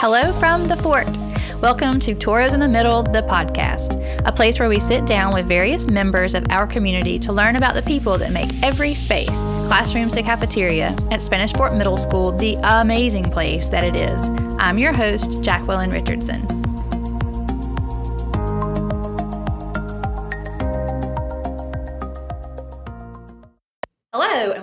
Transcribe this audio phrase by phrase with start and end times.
[0.00, 1.08] Hello from the fort.
[1.60, 5.46] Welcome to Toros in the Middle, the podcast, a place where we sit down with
[5.46, 9.36] various members of our community to learn about the people that make every space,
[9.66, 14.28] classrooms to cafeteria, at Spanish Fort Middle School the amazing place that it is.
[14.60, 16.57] I'm your host, Jacqueline Richardson.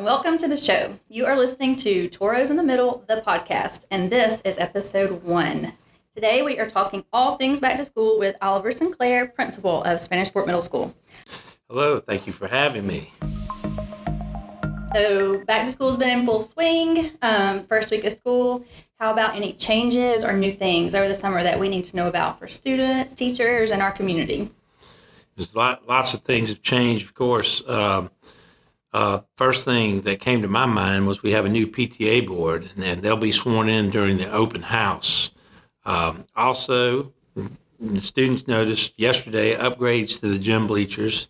[0.05, 1.00] Welcome to the show.
[1.09, 5.73] You are listening to Toros in the Middle, the podcast, and this is episode one.
[6.13, 10.30] Today we are talking all things back to school with Oliver Sinclair, principal of Spanish
[10.30, 10.94] Fort Middle School.
[11.68, 13.13] Hello, thank you for having me.
[14.94, 17.13] So, back to school's been in full swing.
[17.24, 18.63] Um, first week of school.
[18.99, 22.08] How about any changes or new things over the summer that we need to know
[22.08, 24.52] about for students, teachers, and our community?
[25.35, 27.68] There's lot, lots of things have changed, of course.
[27.68, 28.10] Um,
[28.95, 32.70] uh, first thing that came to my mind was we have a new PTA board,
[32.74, 35.32] and, and they'll be sworn in during the open house.
[35.84, 37.12] Um, also,
[37.77, 41.27] the students noticed yesterday upgrades to the gym bleachers.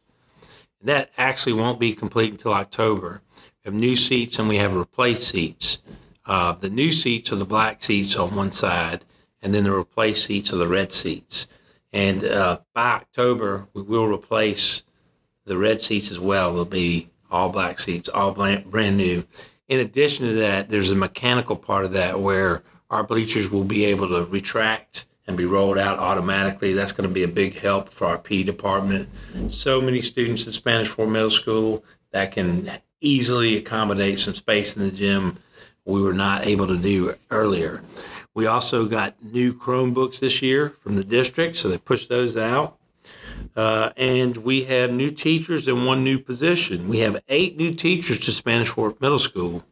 [0.79, 3.23] That actually won't be complete until October.
[3.63, 5.79] We have new seats and we have replaced seats.
[6.23, 9.03] Uh, the new seats are the black seats on one side,
[9.41, 11.47] and then the replaced seats are the red seats.
[11.91, 14.83] And uh, by October, we will replace
[15.45, 16.53] the red seats as well.
[16.53, 19.25] Will be all black seats, all brand new.
[19.67, 23.85] In addition to that, there's a mechanical part of that where our bleachers will be
[23.85, 26.73] able to retract and be rolled out automatically.
[26.73, 29.09] That's going to be a big help for our P department.
[29.49, 34.83] So many students at Spanish Fort Middle School that can easily accommodate some space in
[34.83, 35.37] the gym
[35.83, 37.83] we were not able to do earlier.
[38.33, 42.77] We also got new Chromebooks this year from the district, so they pushed those out.
[43.55, 46.89] Uh, and we have new teachers and one new position.
[46.89, 49.63] We have eight new teachers to Spanish Fort Middle School.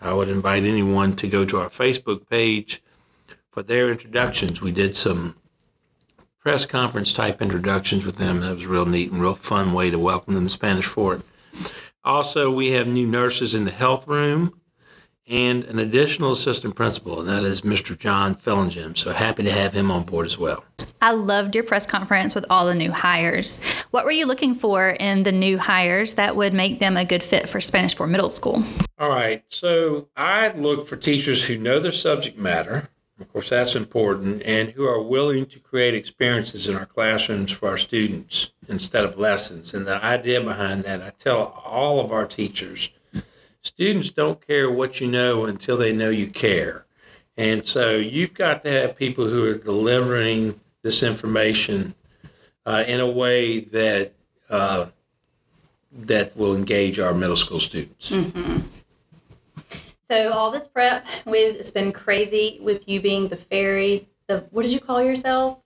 [0.00, 2.82] I would invite anyone to go to our Facebook page
[3.50, 4.60] for their introductions.
[4.60, 5.36] We did some
[6.38, 8.40] press conference type introductions with them.
[8.40, 11.22] That was a real neat and real fun way to welcome them to Spanish Fort.
[12.04, 14.60] Also, we have new nurses in the health room
[15.26, 17.98] and an additional assistant principal, and that is Mr.
[17.98, 18.96] John Fellingen.
[18.96, 20.64] So happy to have him on board as well.
[21.00, 23.62] I loved your press conference with all the new hires.
[23.90, 27.22] What were you looking for in the new hires that would make them a good
[27.22, 28.62] fit for Spanish Fort Middle School?
[28.98, 29.42] All right.
[29.48, 32.88] So I look for teachers who know their subject matter.
[33.20, 37.68] Of course, that's important, and who are willing to create experiences in our classrooms for
[37.68, 39.72] our students instead of lessons.
[39.72, 42.90] And the idea behind that, I tell all of our teachers
[43.64, 46.84] students don't care what you know until they know you care.
[47.36, 51.94] And so you've got to have people who are delivering this information
[52.64, 54.12] uh, in a way that
[54.48, 54.86] uh,
[55.90, 58.10] that will engage our middle school students.
[58.10, 58.60] Mm-hmm.
[60.10, 64.08] So all this prep with it's been crazy with you being the fairy.
[64.28, 65.63] The what did you call yourself?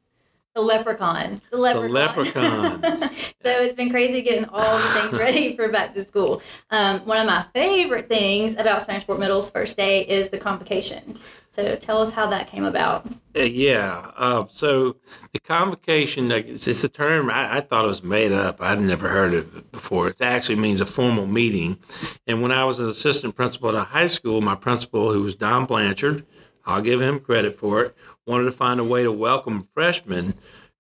[0.59, 1.41] The leprechaun.
[1.53, 1.87] The leprechaun.
[1.87, 2.83] The leprechaun.
[3.43, 6.43] so it's been crazy getting all the things ready for back to school.
[6.71, 11.17] Um, one of my favorite things about Spanish Fort Middle's first day is the convocation.
[11.49, 13.07] So tell us how that came about.
[13.37, 14.11] Uh, yeah.
[14.17, 14.97] Uh, so
[15.33, 18.61] the convocation, it's, it's a term I, I, thought it was made up.
[18.61, 20.09] I'd never heard of it before.
[20.09, 21.79] It actually means a formal meeting.
[22.27, 25.37] And when I was an assistant principal at a high school, my principal, who was
[25.37, 26.27] Don Blanchard,
[26.69, 27.97] I'll give him credit for it,
[28.29, 30.35] wanted to find a way to welcome freshmen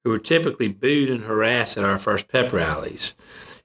[0.04, 3.14] who were typically booed and harassed at our first pep rallies.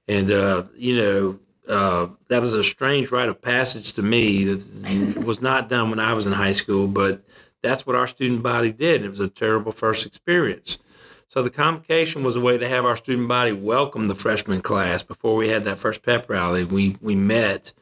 [0.08, 5.22] And, uh, you know, uh, that was a strange rite of passage to me that
[5.24, 7.22] was not done when I was in high school, but
[7.62, 9.04] that's what our student body did.
[9.04, 10.78] It was a terrible first experience.
[11.28, 15.02] So the convocation was a way to have our student body welcome the freshman class
[15.02, 16.64] before we had that first pep rally.
[16.64, 17.72] We we met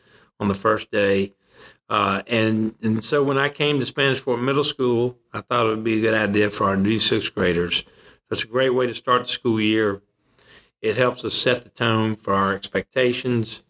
[0.41, 1.35] on the first day
[1.93, 5.69] uh, and and so when I came to Spanish Fort Middle School, I thought it
[5.69, 7.81] would be a good idea for our new sixth graders.
[7.81, 10.01] So it's a great way to start the school year.
[10.81, 13.63] It helps us set the tone for our expectations,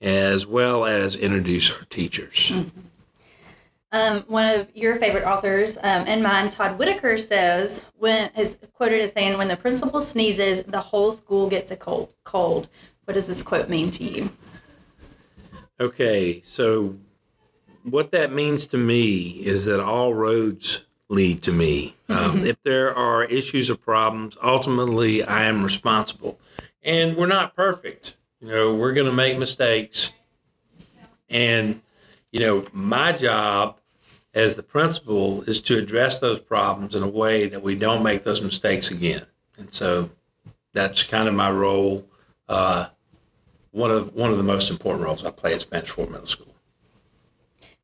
[0.00, 2.50] as well as introduce our teachers.
[2.54, 2.80] Mm-hmm.
[3.92, 9.02] Um, one of your favorite authors um, and mine, Todd Whitaker, says when is quoted
[9.02, 12.70] as saying, "When the principal sneezes, the whole school gets a cold." Cold.
[13.04, 14.30] What does this quote mean to you?
[15.78, 16.96] Okay, so
[17.90, 21.94] what that means to me is that all roads lead to me.
[22.08, 26.38] Um, if there are issues or problems, ultimately I am responsible.
[26.82, 28.16] And we're not perfect.
[28.40, 30.12] You know, we're going to make mistakes.
[31.28, 31.80] And,
[32.32, 33.78] you know, my job
[34.34, 38.24] as the principal is to address those problems in a way that we don't make
[38.24, 39.26] those mistakes again.
[39.56, 40.10] And so
[40.72, 42.04] that's kind of my role.
[42.48, 42.88] Uh,
[43.70, 46.55] one of one of the most important roles I play at Spanish Fort Middle School.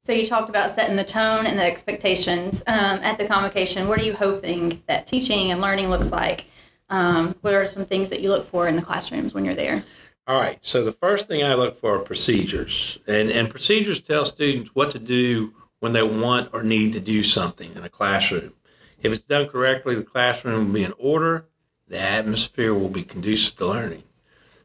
[0.05, 3.87] So you talked about setting the tone and the expectations um, at the convocation.
[3.87, 6.47] What are you hoping that teaching and learning looks like?
[6.89, 9.85] Um, what are some things that you look for in the classrooms when you're there?
[10.27, 10.59] All right.
[10.61, 14.91] So the first thing I look for are procedures, and and procedures tell students what
[14.91, 18.55] to do when they want or need to do something in a classroom.
[19.01, 21.47] If it's done correctly, the classroom will be in order.
[21.87, 24.03] The atmosphere will be conducive to learning.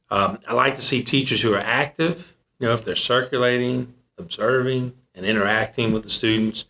[0.09, 2.35] Um, I like to see teachers who are active.
[2.59, 6.65] You know, if they're circulating, observing, and interacting with the students.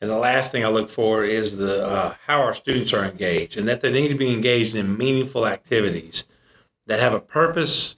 [0.00, 3.56] And the last thing I look for is the uh, how our students are engaged,
[3.56, 6.24] and that they need to be engaged in meaningful activities
[6.86, 7.96] that have a purpose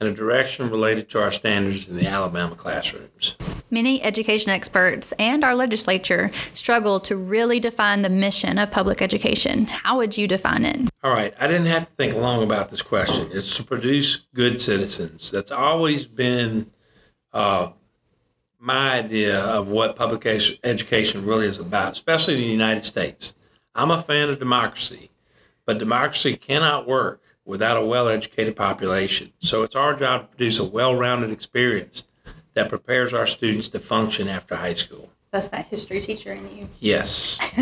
[0.00, 3.36] and a direction related to our standards in the Alabama classrooms.
[3.70, 9.66] Many education experts and our legislature struggle to really define the mission of public education.
[9.66, 10.90] How would you define it?
[11.02, 13.28] All right, I didn't have to think long about this question.
[13.32, 15.30] It's to produce good citizens.
[15.30, 16.70] That's always been
[17.32, 17.70] uh,
[18.64, 23.34] my idea of what public education really is about, especially in the United States.
[23.74, 25.10] I'm a fan of democracy,
[25.66, 29.32] but democracy cannot work without a well educated population.
[29.40, 32.04] So it's our job to produce a well rounded experience
[32.54, 35.10] that prepares our students to function after high school.
[35.30, 36.68] That's that history teacher in you.
[36.80, 37.38] Yes.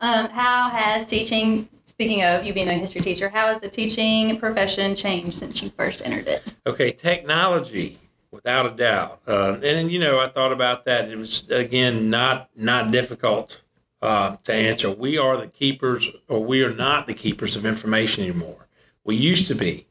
[0.00, 4.38] um, how has teaching, speaking of you being a history teacher, how has the teaching
[4.38, 6.44] profession changed since you first entered it?
[6.66, 7.98] Okay, technology
[8.30, 9.20] without a doubt.
[9.26, 11.08] Uh, and you know, I thought about that.
[11.08, 13.62] It was again not not difficult
[14.02, 14.90] uh, to answer.
[14.90, 18.68] We are the keepers, or we are not the keepers of information anymore.
[19.04, 19.86] We used to be.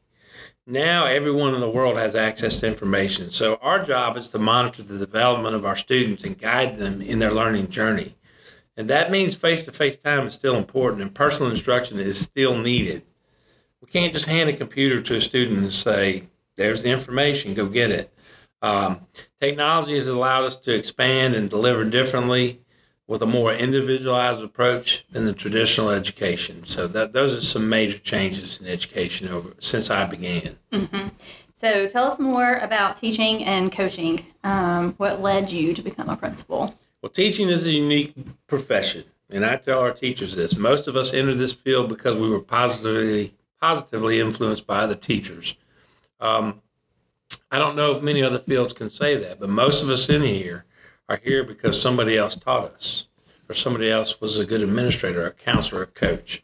[0.66, 3.30] Now everyone in the world has access to information.
[3.30, 7.18] So our job is to monitor the development of our students and guide them in
[7.18, 8.14] their learning journey.
[8.76, 12.56] And that means face to face time is still important and personal instruction is still
[12.56, 13.02] needed.
[13.80, 17.66] We can't just hand a computer to a student and say, there's the information, go
[17.66, 18.12] get it.
[18.62, 19.06] Um,
[19.40, 22.60] technology has allowed us to expand and deliver differently
[23.06, 26.64] with a more individualized approach than the traditional education.
[26.66, 30.58] So that those are some major changes in education over since I began.
[30.72, 31.08] Mm-hmm.
[31.52, 34.26] So tell us more about teaching and coaching.
[34.44, 36.74] Um, what led you to become a principal?
[37.02, 38.14] Well, teaching is a unique
[38.46, 40.56] profession, and I tell our teachers this.
[40.56, 45.54] Most of us entered this field because we were positively positively influenced by the teachers.
[46.18, 46.62] Um,
[47.50, 50.22] I don't know if many other fields can say that, but most of us in
[50.22, 50.64] here
[51.08, 53.08] are here because somebody else taught us,
[53.48, 56.42] or somebody else was a good administrator, a counselor, a coach.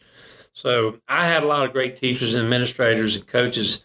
[0.53, 3.85] So I had a lot of great teachers and administrators and coaches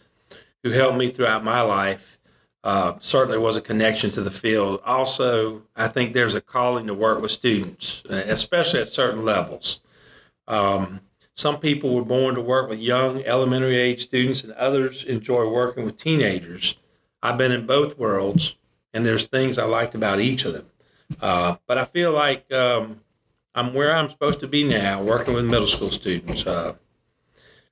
[0.62, 2.18] who helped me throughout my life.
[2.64, 4.80] Uh, certainly was a connection to the field.
[4.84, 9.80] Also, I think there's a calling to work with students, especially at certain levels.
[10.46, 11.00] Um,
[11.34, 15.84] some people were born to work with young elementary age students, and others enjoy working
[15.84, 16.76] with teenagers.
[17.22, 18.56] I've been in both worlds,
[18.92, 20.66] and there's things I liked about each of them.
[21.20, 23.00] Uh, but I feel like um,
[23.54, 26.46] I'm where I'm supposed to be now, working with middle school students.
[26.46, 26.74] Uh,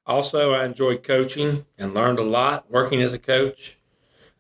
[0.07, 3.77] also, I enjoyed coaching and learned a lot working as a coach.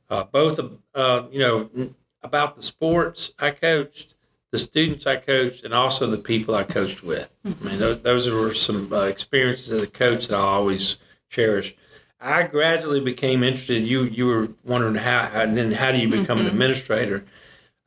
[0.08, 0.58] Uh, both,
[0.94, 4.14] uh, you know, about the sports I coached,
[4.50, 7.30] the students I coached, and also the people I coached with.
[7.44, 10.98] I mean, those, those were some uh, experiences as a coach that I always
[11.28, 11.74] cherish.
[12.20, 13.86] I gradually became interested.
[13.86, 16.46] You you were wondering how, and then how do you become mm-hmm.
[16.46, 17.24] an administrator?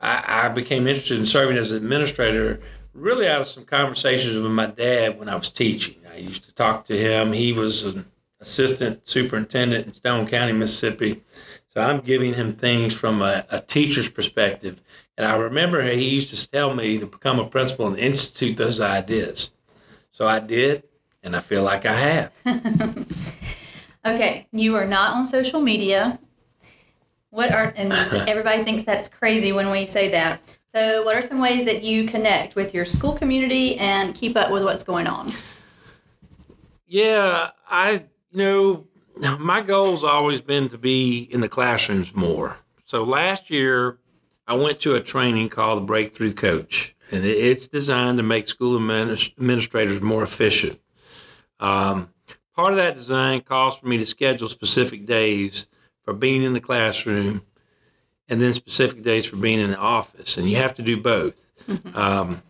[0.00, 2.60] I, I became interested in serving as an administrator
[2.92, 5.96] really out of some conversations with my dad when I was teaching.
[6.12, 7.32] I used to talk to him.
[7.32, 8.06] He was an
[8.40, 11.22] assistant superintendent in Stone County, Mississippi.
[11.72, 14.80] So I'm giving him things from a, a, teacher's perspective.
[15.18, 18.80] And I remember he used to tell me to become a principal and institute those
[18.80, 19.50] ideas.
[20.12, 20.84] So I did,
[21.24, 22.32] and I feel like I have.
[24.06, 26.18] Okay, you are not on social media.
[27.30, 27.92] What are and
[28.28, 30.40] everybody thinks that's crazy when we say that.
[30.72, 34.50] So, what are some ways that you connect with your school community and keep up
[34.50, 35.32] with what's going on?
[36.86, 38.86] Yeah, I you know
[39.38, 42.58] my goal's always been to be in the classrooms more.
[42.84, 43.98] So last year
[44.46, 48.76] I went to a training called the Breakthrough Coach, and it's designed to make school
[48.76, 50.78] administrators more efficient.
[51.58, 52.10] Um,
[52.54, 55.66] Part of that design calls for me to schedule specific days
[56.02, 57.42] for being in the classroom
[58.28, 60.36] and then specific days for being in the office.
[60.36, 61.48] And you have to do both.
[61.68, 61.96] Mm-hmm.
[61.96, 62.42] Um,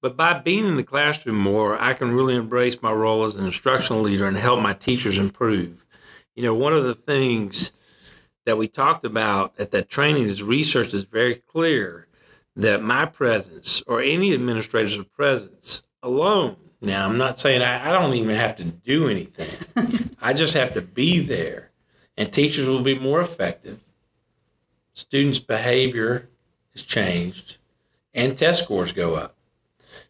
[0.00, 3.44] but by being in the classroom more, I can really embrace my role as an
[3.44, 5.84] instructional leader and help my teachers improve.
[6.34, 7.72] You know, one of the things
[8.46, 12.06] that we talked about at that training is research is very clear
[12.56, 18.14] that my presence or any administrator's presence alone now, I'm not saying I, I don't
[18.14, 20.14] even have to do anything.
[20.22, 21.70] I just have to be there,
[22.16, 23.80] and teachers will be more effective.
[24.94, 26.28] Students' behavior
[26.72, 27.58] has changed,
[28.14, 29.36] and test scores go up.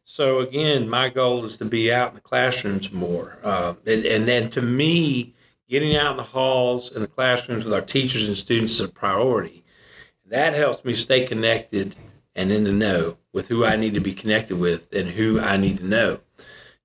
[0.04, 4.28] So again, my goal is to be out in the classrooms more, uh, and, and
[4.28, 5.34] then to me,
[5.68, 8.88] getting out in the halls and the classrooms with our teachers and students is a
[8.88, 9.64] priority.
[10.26, 11.96] That helps me stay connected
[12.34, 15.56] and in the know with who I need to be connected with and who I
[15.56, 16.20] need to know.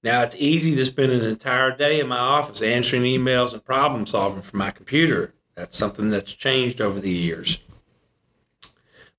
[0.05, 4.05] Now, it's easy to spend an entire day in my office answering emails and problem
[4.05, 5.33] solving from my computer.
[5.55, 7.57] That's something that's changed over the years.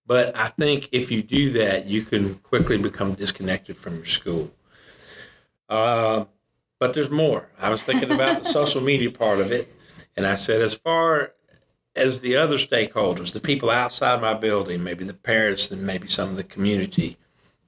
[0.07, 4.53] But I think if you do that, you can quickly become disconnected from your school.
[5.69, 6.27] Uh,
[6.79, 7.49] but there's more.
[7.59, 9.75] I was thinking about the social media part of it,
[10.17, 11.33] and I said, as far
[11.97, 16.29] as the other stakeholders, the people outside my building, maybe the parents and maybe some
[16.29, 17.17] of the community,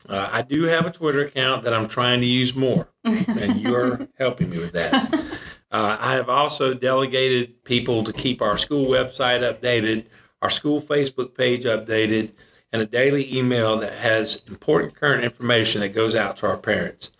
[0.08, 4.08] uh, I do have a Twitter account that I'm trying to use more, and you're
[4.18, 5.14] helping me with that.
[5.70, 10.06] Uh, I have also delegated people to keep our school website updated,
[10.40, 12.32] our school Facebook page updated,
[12.72, 17.10] and a daily email that has important current information that goes out to our parents.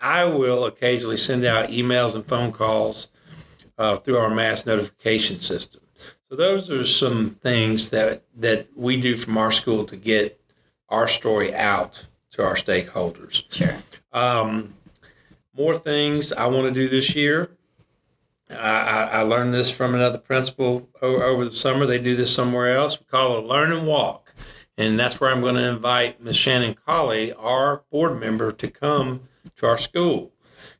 [0.00, 3.08] I will occasionally send out emails and phone calls
[3.78, 5.80] uh, through our mass notification system.
[6.28, 10.40] So those are some things that that we do from our school to get
[10.88, 13.44] our story out to our stakeholders.
[13.52, 13.76] Sure.
[14.12, 14.74] Um,
[15.56, 17.50] more things I want to do this year.
[18.50, 21.86] I, I, I learned this from another principal over, over the summer.
[21.86, 22.98] They do this somewhere else.
[22.98, 24.34] We call it a learn and walk.
[24.76, 26.36] And that's where I'm going to invite Ms.
[26.36, 30.32] Shannon Cauley, our board member, to come to our school.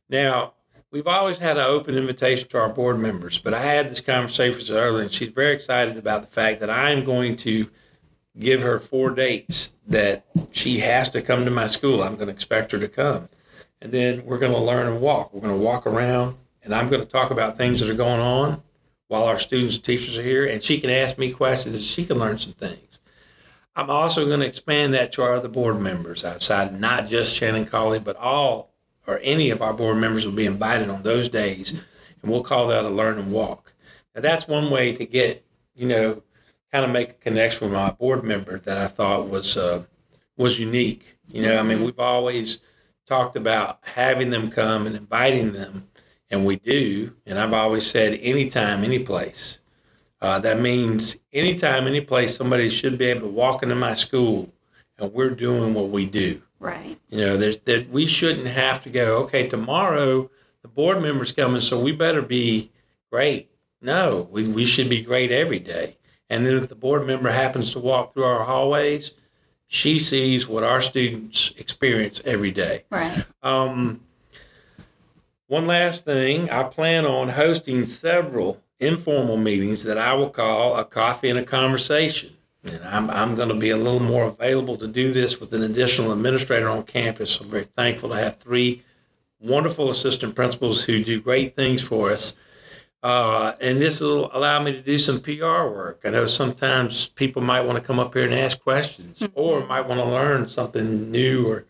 [0.09, 0.53] Now,
[0.91, 4.75] we've always had an open invitation to our board members, but I had this conversation
[4.75, 7.69] earlier, and she's very excited about the fact that I'm going to
[8.37, 12.03] give her four dates that she has to come to my school.
[12.03, 13.29] I'm going to expect her to come.
[13.81, 15.33] And then we're going to learn and walk.
[15.33, 18.21] We're going to walk around, and I'm going to talk about things that are going
[18.21, 18.63] on
[19.07, 22.05] while our students and teachers are here, and she can ask me questions and she
[22.05, 22.99] can learn some things.
[23.75, 27.65] I'm also going to expand that to our other board members outside, not just Shannon
[27.65, 28.71] Cauley, but all
[29.05, 31.71] or any of our board members will be invited on those days,
[32.21, 33.73] and we'll call that a learn and walk.
[34.15, 36.23] Now, that's one way to get, you know,
[36.71, 39.83] kind of make a connection with my board member that I thought was uh,
[40.37, 41.17] was unique.
[41.27, 42.59] You know, I mean, we've always
[43.07, 45.87] talked about having them come and inviting them,
[46.29, 47.15] and we do.
[47.25, 49.59] And I've always said, anytime, any place.
[50.21, 54.51] Uh, that means anytime, any place, somebody should be able to walk into my school
[54.97, 56.41] and we're doing what we do.
[56.59, 56.97] Right.
[57.09, 60.29] You know, there's that we shouldn't have to go, okay, tomorrow
[60.61, 62.71] the board member's coming, so we better be
[63.11, 63.51] great.
[63.81, 65.97] No, we, we should be great every day.
[66.29, 69.13] And then if the board member happens to walk through our hallways,
[69.67, 72.83] she sees what our students experience every day.
[72.89, 73.25] Right.
[73.43, 74.01] Um,
[75.47, 80.83] one last thing, I plan on hosting several informal meetings that I will call a
[80.83, 82.31] coffee and a conversation.
[82.63, 85.61] And I'm, I'm going to be a little more available to do this with an
[85.61, 87.39] additional administrator on campus.
[87.39, 88.81] I'm very thankful to have three
[89.39, 92.35] wonderful assistant principals who do great things for us.
[93.05, 96.01] Uh, and this will allow me to do some PR work.
[96.03, 99.87] I know sometimes people might want to come up here and ask questions or might
[99.87, 101.65] want to learn something new or,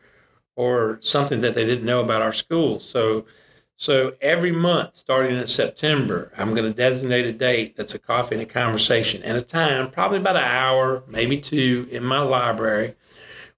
[0.55, 2.79] or something that they didn't know about our school.
[2.79, 3.25] So
[3.75, 8.35] so every month, starting in September, I'm going to designate a date that's a coffee
[8.35, 12.95] and a conversation and a time, probably about an hour, maybe two, in my library,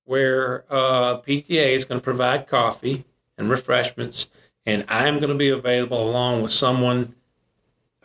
[0.04, 3.06] where uh, PTA is going to provide coffee
[3.38, 4.32] and refreshments,
[4.66, 7.14] and I'm going to be available along with someone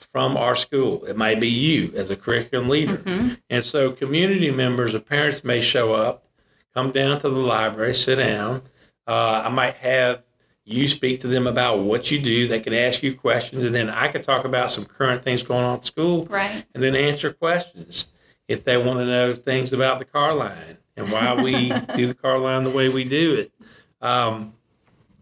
[0.02, 1.04] from our school.
[1.04, 2.98] It might be you as a curriculum leader.
[2.98, 3.34] Mm-hmm.
[3.50, 6.26] And so community members or parents may show up,
[6.74, 8.62] come down to the library, sit down.
[9.06, 10.22] Uh, I might have
[10.64, 12.46] you speak to them about what you do.
[12.46, 15.64] They can ask you questions, and then I could talk about some current things going
[15.64, 16.64] on at school, Right.
[16.74, 18.06] and then answer questions
[18.46, 22.14] if they want to know things about the car line and why we do the
[22.14, 23.52] car line the way we do it.
[24.00, 24.54] Um,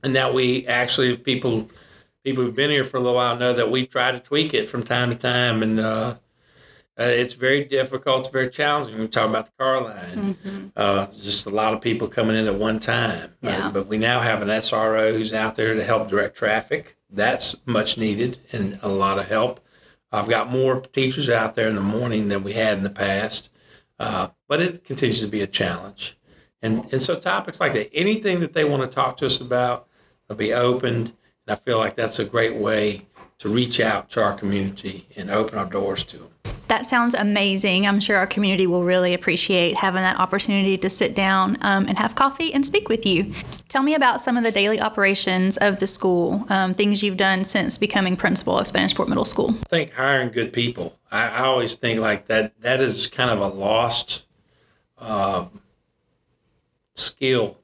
[0.02, 1.68] and that we actually people
[2.24, 4.68] people who've been here for a little while know that we've tried to tweak it
[4.68, 6.14] from time to time, and uh,
[6.98, 8.20] uh, it's very difficult.
[8.20, 10.34] It's very challenging we talk about the car line.
[10.34, 10.66] Mm-hmm.
[10.76, 13.34] Uh, just a lot of people coming in at one time.
[13.40, 13.70] Yeah.
[13.72, 16.96] But we now have an SRO who's out there to help direct traffic.
[17.08, 19.60] That's much needed and a lot of help.
[20.12, 23.48] I've got more teachers out there in the morning than we had in the past,
[23.98, 26.18] uh, but it continues to be a challenge.
[26.60, 29.86] And, and so topics like that, anything that they want to talk to us about,
[30.28, 31.12] will be opened.
[31.50, 33.06] And I feel like that's a great way
[33.38, 36.28] to reach out to our community and open our doors to them.
[36.68, 37.88] That sounds amazing.
[37.88, 41.98] I'm sure our community will really appreciate having that opportunity to sit down um, and
[41.98, 43.34] have coffee and speak with you.
[43.68, 47.42] Tell me about some of the daily operations of the school, um, things you've done
[47.42, 49.50] since becoming principal of Spanish Fort Middle School.
[49.50, 50.96] I think hiring good people.
[51.10, 52.60] I, I always think like that.
[52.60, 54.24] That is kind of a lost,
[55.00, 55.46] uh,
[56.94, 57.56] skill.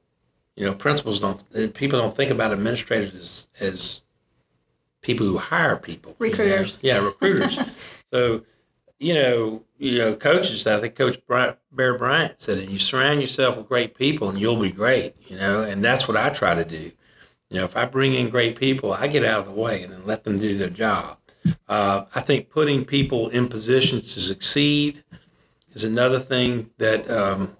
[0.56, 1.75] You know, principals don't.
[1.75, 4.00] People don't think about administrators as, as
[5.02, 6.16] people who hire people.
[6.18, 6.30] you know?
[6.30, 6.82] Recruiters.
[6.82, 7.58] Yeah, recruiters.
[8.12, 8.42] so,
[8.98, 10.66] you know, you know, coaches.
[10.66, 12.70] I think Coach Bryant, Bear Bryant said it.
[12.70, 15.14] You surround yourself with great people, and you'll be great.
[15.28, 16.90] You know, and that's what I try to do.
[17.50, 19.92] You know, if I bring in great people, I get out of the way and
[19.92, 21.18] then let them do their job.
[21.68, 25.04] Uh, I think putting people in positions to succeed
[25.72, 27.56] is another thing that um,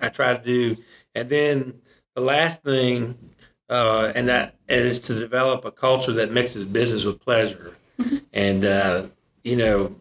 [0.00, 0.76] I try to do.
[1.16, 1.80] And then
[2.14, 3.18] the last thing,
[3.68, 7.76] uh, and that is to develop a culture that mixes business with pleasure.
[8.32, 9.06] and uh,
[9.42, 9.94] you know,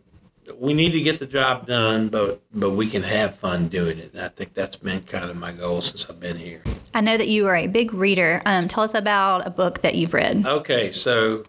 [0.58, 4.14] we need to get the job done, but but we can have fun doing it.
[4.14, 6.62] And I think that's been kind of my goal since I've been here.
[6.94, 8.42] I know that you are a big reader.
[8.46, 10.46] Um, tell us about a book that you've read.
[10.46, 11.44] Okay, so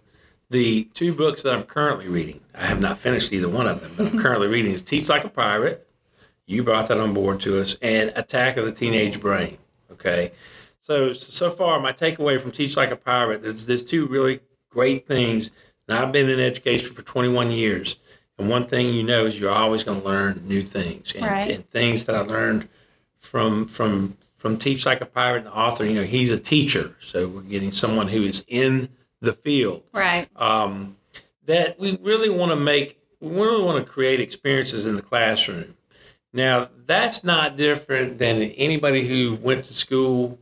[0.50, 3.92] the two books that I'm currently reading, I have not finished either one of them,
[3.97, 5.87] but I'm currently reading is Teach Like a Pirate.
[6.47, 9.59] You brought that on board to us, and Attack of the Teenage Brain.
[9.90, 10.33] Okay,
[10.85, 15.07] so so far my takeaway from Teach Like a Pirate, there's there's two really great
[15.07, 15.50] things.
[15.88, 17.97] And I've been in education for 21 years,
[18.38, 21.50] and one thing you know is you're always going to learn new things, and, Right.
[21.50, 22.69] and things that I learned
[23.19, 25.87] from from from Teach Like a Pirate and the author.
[25.87, 29.85] You know, he's a teacher, so we're getting someone who is in the field.
[29.95, 30.26] Right.
[30.37, 30.97] Um,
[31.47, 35.76] that we really want to make, we really want to create experiences in the classroom.
[36.33, 40.38] Now, that's not different than anybody who went to school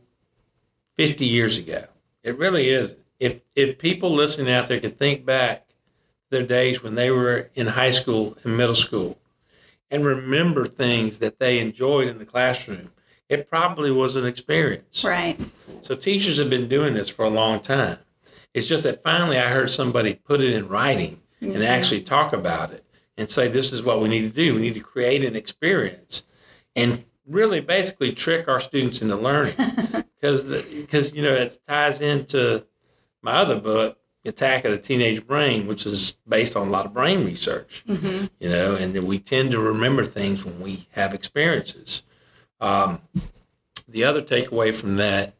[0.97, 1.85] 50 years ago.
[2.23, 2.99] It really isn't.
[3.19, 5.67] If if people listening out there could think back
[6.29, 9.17] their days when they were in high school and middle school
[9.91, 12.91] and remember things that they enjoyed in the classroom,
[13.29, 15.03] it probably was an experience.
[15.03, 15.39] Right.
[15.81, 17.99] So teachers have been doing this for a long time.
[18.53, 21.63] It's just that finally I heard somebody put it in writing and mm-hmm.
[21.63, 22.83] actually talk about it
[23.17, 24.55] and say this is what we need to do.
[24.55, 26.23] We need to create an experience
[26.75, 29.55] and really basically trick our students into learning
[30.21, 32.65] because because you know it ties into
[33.21, 36.93] my other book attack of the teenage brain which is based on a lot of
[36.93, 38.25] brain research Mm-hmm.
[38.39, 42.03] you know and we tend to remember things when we have experiences
[42.61, 43.01] um,
[43.87, 45.35] the other takeaway from that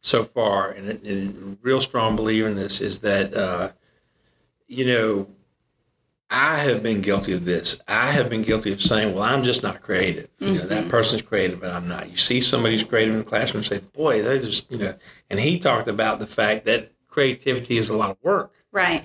[0.00, 3.70] so far and, a- and real strong believer in this is that uh,
[4.66, 5.28] you know
[6.30, 7.80] I have been guilty of this.
[7.88, 10.90] I have been guilty of saying, "Well, I'm just not creative." You know, that mm-hmm.
[10.90, 12.10] person's creative, but I'm not.
[12.10, 14.94] You see somebody who's creative in the classroom, and say, "Boy, they just," you know.
[15.30, 18.52] And he talked about the fact that creativity is a lot of work.
[18.72, 19.04] Right.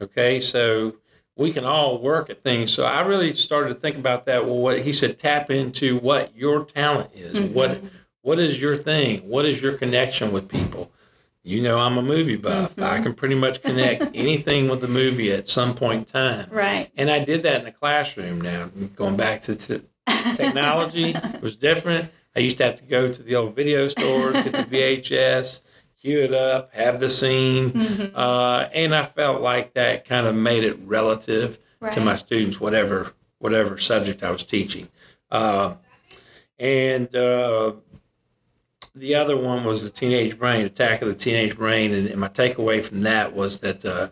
[0.00, 0.96] Okay, so
[1.36, 2.72] we can all work at things.
[2.72, 4.44] So I really started to think about that.
[4.44, 7.40] Well, what he said, tap into what your talent is.
[7.40, 7.86] What mm-hmm.
[8.22, 9.28] what is your thing?
[9.28, 10.90] What is your connection with people?
[11.46, 12.78] You know, I'm a movie buff.
[12.78, 16.48] I can pretty much connect anything with the movie at some point in time.
[16.50, 16.90] Right.
[16.96, 18.70] And I did that in the classroom now.
[18.96, 19.84] Going back to, to
[20.36, 22.10] technology it was different.
[22.34, 25.60] I used to have to go to the old video stores, get the VHS,
[26.00, 28.10] cue it up, have the scene.
[28.14, 31.58] Uh, and I felt like that kind of made it relative
[31.92, 34.88] to my students, whatever whatever subject I was teaching.
[35.30, 35.74] Uh,
[36.58, 37.72] and uh,
[38.94, 41.92] the other one was the teenage brain, attack of the teenage brain.
[41.92, 44.10] And, and my takeaway from that was that uh,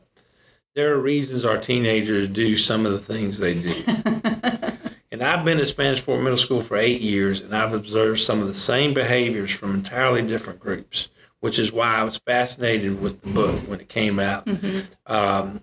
[0.75, 3.75] there are reasons our teenagers do some of the things they do.
[5.13, 8.41] and I've been at Spanish Fort Middle School for eight years, and I've observed some
[8.41, 11.09] of the same behaviors from entirely different groups,
[11.41, 14.49] which is why I was fascinated with the book when it came out.
[15.07, 15.61] Um,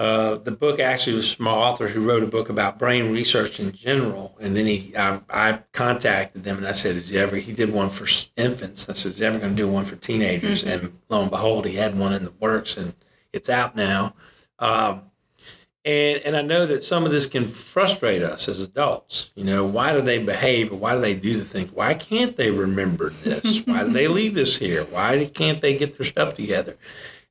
[0.00, 3.60] uh, the book actually was from an author who wrote a book about brain research
[3.60, 7.36] in general, and then he, I, I contacted them and I said, "Is he ever?"
[7.36, 8.88] He did one for infants.
[8.88, 11.66] I said, "Is he ever going to do one for teenagers?" And lo and behold,
[11.66, 12.94] he had one in the works, and
[13.34, 14.14] it's out now.
[14.58, 15.02] Um,
[15.84, 19.32] and and I know that some of this can frustrate us as adults.
[19.34, 21.72] You know, why do they behave or why do they do the things?
[21.72, 23.66] Why can't they remember this?
[23.66, 24.84] why do they leave this here?
[24.84, 26.78] Why can't they get their stuff together?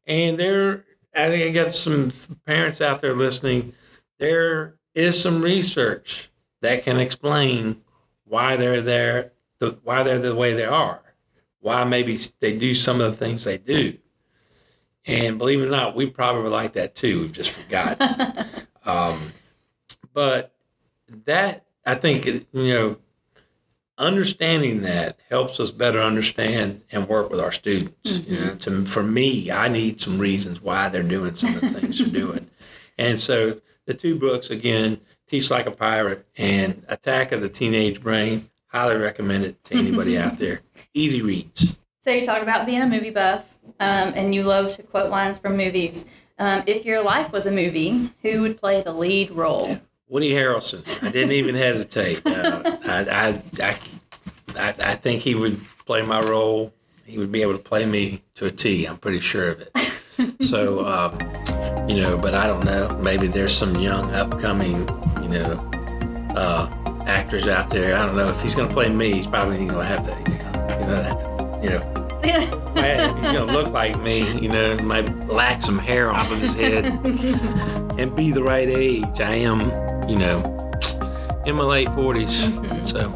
[0.05, 2.11] And there, I think I got some
[2.45, 3.73] parents out there listening.
[4.19, 6.29] There is some research
[6.61, 7.81] that can explain
[8.25, 11.01] why they're there, the, why they're the way they are,
[11.59, 13.97] why maybe they do some of the things they do.
[15.05, 17.21] And believe it or not, we probably like that too.
[17.21, 18.45] We've just forgotten.
[18.85, 19.33] um,
[20.13, 20.53] but
[21.25, 22.97] that I think you know,
[23.99, 28.19] understanding that helps us better understand and work with our students.
[28.19, 31.69] You know, to, for me, I need some reasons why they're doing some of the
[31.69, 32.49] things they're doing,
[32.97, 38.01] and so the two books again, Teach Like a Pirate and Attack of the Teenage
[38.01, 38.49] Brain.
[38.67, 40.61] Highly recommend it to anybody out there.
[40.93, 41.77] Easy reads.
[42.01, 45.39] So you talked about being a movie buff, um, and you love to quote lines
[45.39, 46.05] from movies.
[46.37, 49.81] Um, if your life was a movie, who would play the lead role?
[50.09, 50.83] Woody Harrelson.
[51.03, 52.25] I didn't even hesitate.
[52.25, 53.79] Uh, I, I, I,
[54.57, 56.73] I, I think he would play my role.
[57.05, 58.85] He would be able to play me to a T.
[58.85, 60.43] I'm pretty sure of it.
[60.43, 62.89] so, um, you know, but I don't know.
[63.01, 64.79] Maybe there's some young, upcoming,
[65.21, 65.71] you know,
[66.35, 66.69] uh,
[67.05, 67.95] actors out there.
[67.95, 69.13] I don't know if he's going to play me.
[69.13, 70.15] He's probably going to have to.
[70.15, 71.99] He's going to have to, you know.
[72.23, 76.85] he's gonna look like me, you know, might lack some hair off of his head,
[77.97, 79.21] and be the right age.
[79.21, 79.71] I am,
[80.09, 80.41] you know,
[81.45, 82.49] in my late 40s.
[82.49, 82.85] Mm-hmm.
[82.85, 83.09] So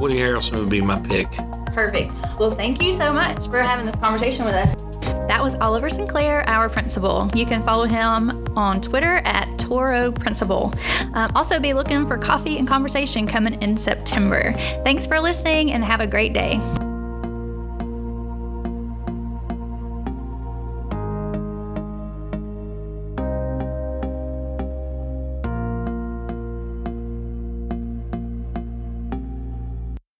[0.00, 1.28] Woody Harrelson would be my pick.
[1.72, 2.12] Perfect.
[2.38, 4.74] Well, thank you so much for having this conversation with us.
[5.28, 7.30] That was Oliver Sinclair, our principal.
[7.34, 10.74] You can follow him on Twitter at Toro Principal.
[11.14, 14.52] Um, also, be looking for coffee and conversation coming in September.
[14.82, 16.60] Thanks for listening and have a great day.